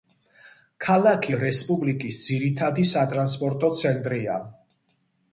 [0.85, 4.39] ქალაქი რესპუბლიკის ძირითადი სატრანსპორტო ცენტრია.